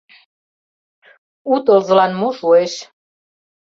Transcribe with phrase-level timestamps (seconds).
[1.53, 2.73] У тылзылан мо шуэш?!